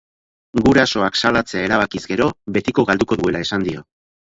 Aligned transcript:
Gurasoak 0.67 1.19
salatzea 1.23 1.67
erabakiz 1.67 2.03
gero, 2.15 2.29
betiko 2.59 2.89
galduko 2.91 3.21
duela 3.23 3.45
esango 3.49 3.71
dio. 3.73 3.89